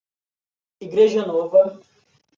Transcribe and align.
Igreja 0.79 1.21
Nova 1.27 1.77